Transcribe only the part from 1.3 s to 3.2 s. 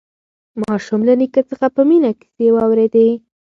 څخه په مینه کیسې واورېدې